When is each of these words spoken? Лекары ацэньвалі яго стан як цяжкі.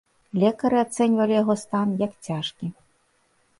Лекары 0.43 0.77
ацэньвалі 0.85 1.37
яго 1.41 1.53
стан 1.65 1.87
як 2.05 2.13
цяжкі. 2.31 2.65